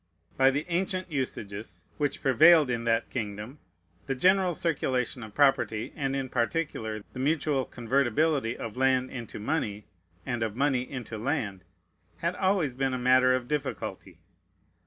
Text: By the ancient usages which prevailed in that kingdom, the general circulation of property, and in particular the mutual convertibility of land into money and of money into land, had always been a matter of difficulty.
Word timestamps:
By 0.35 0.49
the 0.49 0.65
ancient 0.67 1.11
usages 1.11 1.85
which 1.97 2.23
prevailed 2.23 2.71
in 2.71 2.85
that 2.85 3.11
kingdom, 3.11 3.59
the 4.07 4.15
general 4.15 4.55
circulation 4.55 5.21
of 5.21 5.35
property, 5.35 5.93
and 5.95 6.15
in 6.15 6.27
particular 6.27 7.03
the 7.13 7.19
mutual 7.19 7.65
convertibility 7.65 8.57
of 8.57 8.75
land 8.75 9.11
into 9.11 9.37
money 9.39 9.85
and 10.25 10.41
of 10.41 10.55
money 10.55 10.89
into 10.89 11.19
land, 11.19 11.63
had 12.17 12.35
always 12.37 12.73
been 12.73 12.95
a 12.95 12.97
matter 12.97 13.35
of 13.35 13.47
difficulty. 13.47 14.17